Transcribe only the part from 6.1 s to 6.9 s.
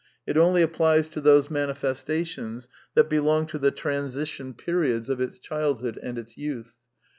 its youth.